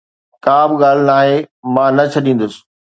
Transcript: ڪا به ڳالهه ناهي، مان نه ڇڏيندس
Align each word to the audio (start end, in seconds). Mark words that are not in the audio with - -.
ڪا 0.45 0.57
به 0.69 0.75
ڳالهه 0.81 1.05
ناهي، 1.09 1.35
مان 1.73 1.89
نه 1.97 2.03
ڇڏيندس 2.13 2.53